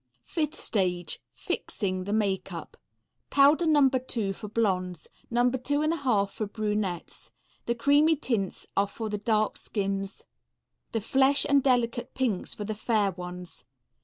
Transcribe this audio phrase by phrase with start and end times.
[0.23, 1.21] Fifth stage.
[1.35, 2.75] "Fixing" the makeup.
[3.29, 3.87] Powder No.
[3.87, 5.47] 2 for blondes; No.
[5.47, 7.29] 2 1/2 for brunettes.
[7.67, 10.23] The creamy tints are for the dark skins,
[10.91, 13.63] the flesh and delicate pinks for the fair ones.